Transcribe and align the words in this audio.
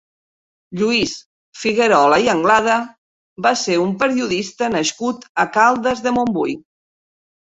Lluís 0.77 1.11
Figuerola 1.63 2.17
i 2.23 2.31
Anglada 2.33 2.77
va 3.49 3.51
ser 3.67 3.77
un 3.83 3.91
periodista 4.05 4.71
nascut 4.77 5.29
a 5.45 5.47
Caldes 5.59 6.03
de 6.09 6.15
Montbui. 6.21 6.57